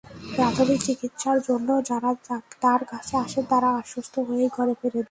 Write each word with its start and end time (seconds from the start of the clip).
প্রাথমিক 0.35 0.79
চিকিৎসার 0.81 1.37
জন্য 1.47 1.69
যাঁরা 1.89 2.11
তাঁর 2.61 2.81
কাছে 2.85 3.13
আসেন, 3.17 3.43
তাঁরা 3.49 3.69
আশ্বস্ত 3.81 4.15
হয়েই 4.19 4.49
ঘরে 4.53 4.73
ফেরেন। 4.81 4.99